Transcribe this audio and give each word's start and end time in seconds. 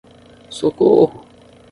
Socorro 0.59 1.13